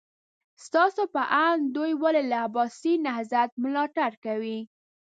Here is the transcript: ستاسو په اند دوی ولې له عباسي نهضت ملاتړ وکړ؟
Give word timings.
ستاسو 0.65 1.03
په 1.13 1.21
اند 1.45 1.61
دوی 1.75 1.91
ولې 2.03 2.23
له 2.31 2.37
عباسي 2.45 2.93
نهضت 3.05 3.49
ملاتړ 3.63 4.11
وکړ؟ 4.17 4.41